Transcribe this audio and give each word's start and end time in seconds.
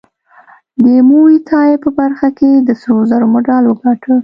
د 0.83 0.85
موی 1.09 1.35
تای 1.49 1.71
په 1.83 1.89
برخه 1.99 2.29
کې 2.37 2.49
د 2.67 2.69
سرو 2.81 2.97
زرو 3.09 3.25
مډال 3.33 3.63
وګاټه 3.67 4.13